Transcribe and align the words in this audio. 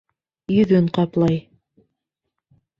Йөҙөн 0.55 0.87
ҡаплай. 0.99 1.39